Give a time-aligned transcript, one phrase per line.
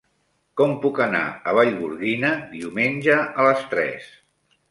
[0.59, 1.19] Com puc anar
[1.51, 4.09] a Vallgorguina diumenge a les tres?